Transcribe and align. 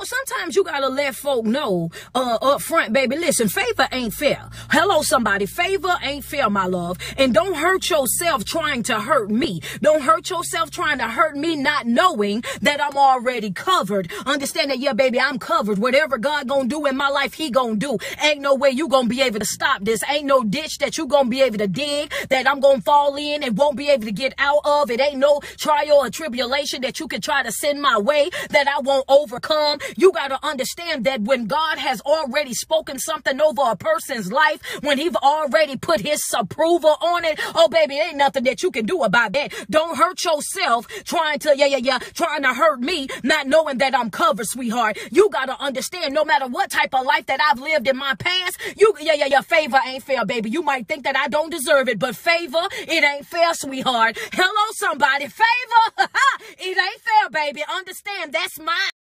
know, 0.00 0.04
sometimes 0.04 0.56
you 0.56 0.64
gotta 0.64 0.88
let 0.88 1.14
folk 1.14 1.44
know 1.44 1.90
uh, 2.14 2.38
up 2.40 2.62
front, 2.62 2.92
baby. 2.92 3.16
Listen, 3.16 3.48
favor 3.48 3.88
ain't 3.92 4.14
fair. 4.14 4.48
Hello, 4.70 5.02
somebody. 5.02 5.46
Favor 5.46 5.94
ain't 6.02 6.24
fair, 6.24 6.48
my 6.50 6.66
love. 6.66 6.98
And 7.16 7.34
don't 7.34 7.54
hurt 7.54 7.90
yourself 7.90 8.44
trying 8.44 8.82
to 8.84 9.00
hurt 9.00 9.30
me. 9.30 9.60
Don't 9.80 10.02
hurt 10.02 10.30
yourself 10.30 10.70
trying 10.70 10.98
to 10.98 11.08
hurt 11.08 11.36
me, 11.36 11.56
not 11.56 11.86
knowing 11.86 12.42
that 12.62 12.80
I'm 12.82 12.96
already 12.96 13.50
covered. 13.50 14.10
Understand 14.26 14.70
that, 14.70 14.78
yeah, 14.78 14.92
baby, 14.92 15.20
I'm 15.20 15.38
covered. 15.38 15.78
Whatever 15.78 16.18
God 16.18 16.48
gonna 16.48 16.68
do 16.68 16.86
in 16.86 16.96
my 16.96 17.08
life, 17.08 17.34
He 17.34 17.50
gonna 17.50 17.76
do. 17.76 17.98
Ain't 18.22 18.40
no 18.40 18.54
way 18.54 18.70
you 18.70 18.88
gonna 18.88 19.08
be 19.08 19.20
able 19.20 19.40
to 19.40 19.44
stop 19.44 19.84
this. 19.84 20.02
Ain't 20.08 20.26
no 20.26 20.42
ditch 20.42 20.78
that 20.78 20.96
you 20.96 21.06
gonna 21.06 21.28
be 21.28 21.42
able 21.42 21.58
to 21.58 21.68
dig 21.68 22.12
that 22.30 22.48
I'm 22.48 22.60
gonna 22.60 22.80
fall 22.80 23.16
in 23.16 23.42
and 23.42 23.56
won't 23.56 23.76
be 23.76 23.88
able 23.90 24.04
to 24.04 24.12
get 24.12 24.34
out 24.38 24.60
of. 24.64 24.90
It 24.90 25.00
ain't 25.00 25.18
no 25.18 25.40
trial 25.58 25.98
or 25.98 26.10
tribulation 26.10 26.82
that 26.82 27.00
you 27.00 27.08
can 27.08 27.20
try 27.20 27.42
to 27.42 27.52
send 27.52 27.82
my 27.82 27.98
way 27.98 28.30
that 28.50 28.66
I 28.66 28.80
won't 28.80 29.04
overcome. 29.08 29.78
You 29.96 30.12
got 30.12 30.28
to 30.28 30.38
understand 30.46 31.04
that 31.04 31.22
when 31.22 31.46
God 31.46 31.78
has 31.78 32.00
already 32.02 32.54
spoken 32.54 32.98
something 32.98 33.40
over 33.40 33.62
a 33.64 33.76
person's 33.76 34.32
life, 34.32 34.60
when 34.82 34.98
he've 34.98 35.16
already 35.16 35.76
put 35.76 36.00
his 36.00 36.22
approval 36.36 36.96
on 37.00 37.24
it, 37.24 37.38
oh 37.54 37.68
baby, 37.68 37.96
ain't 37.96 38.16
nothing 38.16 38.44
that 38.44 38.62
you 38.62 38.70
can 38.70 38.86
do 38.86 39.02
about 39.02 39.32
that. 39.32 39.52
Don't 39.68 39.96
hurt 39.96 40.24
yourself 40.24 40.86
trying 41.04 41.38
to, 41.40 41.54
yeah, 41.56 41.66
yeah, 41.66 41.78
yeah, 41.78 41.98
trying 41.98 42.42
to 42.42 42.54
hurt 42.54 42.80
me, 42.80 43.08
not 43.22 43.46
knowing 43.46 43.78
that 43.78 43.94
I'm 43.94 44.10
covered, 44.10 44.46
sweetheart. 44.46 44.98
You 45.10 45.30
got 45.30 45.46
to 45.46 45.60
understand 45.60 46.14
no 46.14 46.24
matter 46.24 46.46
what 46.46 46.70
type 46.70 46.94
of 46.94 47.04
life 47.06 47.26
that 47.26 47.40
I've 47.40 47.60
lived 47.60 47.88
in 47.88 47.96
my 47.96 48.14
past, 48.14 48.58
you, 48.76 48.94
yeah, 49.00 49.14
yeah, 49.14 49.26
yeah, 49.26 49.40
favor 49.40 49.78
ain't 49.86 50.02
fair, 50.02 50.24
baby. 50.24 50.50
You 50.50 50.62
might 50.62 50.88
think 50.88 51.04
that 51.04 51.16
I 51.16 51.28
don't 51.28 51.50
deserve 51.50 51.88
it, 51.88 51.98
but 51.98 52.16
favor, 52.16 52.62
it 52.72 53.04
ain't 53.04 53.26
fair, 53.26 53.54
sweetheart. 53.54 54.18
Hello, 54.32 54.66
somebody. 54.72 55.26
Favor, 55.26 55.46
it 56.58 56.78
ain't 56.78 57.00
fair, 57.00 57.30
baby. 57.30 57.62
Understand 57.68 58.32
that's 58.32 58.58
mine. 58.58 58.99